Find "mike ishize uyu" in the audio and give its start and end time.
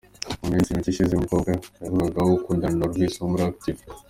0.75-1.23